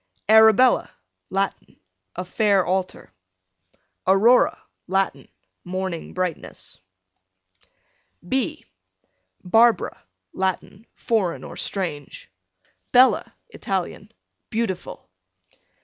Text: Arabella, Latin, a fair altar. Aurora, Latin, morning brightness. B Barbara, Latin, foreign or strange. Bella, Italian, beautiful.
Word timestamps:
Arabella, 0.27 0.89
Latin, 1.29 1.79
a 2.15 2.25
fair 2.25 2.65
altar. 2.65 3.13
Aurora, 4.07 4.59
Latin, 4.87 5.27
morning 5.63 6.11
brightness. 6.15 6.79
B 8.27 8.65
Barbara, 9.43 10.03
Latin, 10.33 10.87
foreign 10.95 11.43
or 11.43 11.55
strange. 11.55 12.31
Bella, 12.91 13.31
Italian, 13.51 14.11
beautiful. 14.49 15.07